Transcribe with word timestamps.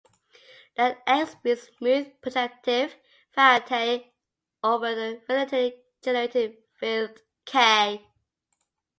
Let 0.79 1.03
"X" 1.05 1.35
be 1.43 1.51
a 1.51 1.55
smooth 1.55 2.07
projective 2.23 2.95
variety 3.35 4.11
over 4.63 4.87
a 4.87 5.17
finitely 5.19 5.73
generated 6.01 6.57
field 6.79 7.21
"k". 7.45 8.03